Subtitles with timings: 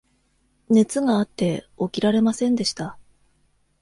[0.71, 2.97] 熱があって、起きられませんでした。